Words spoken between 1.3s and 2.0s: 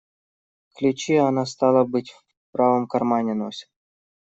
стало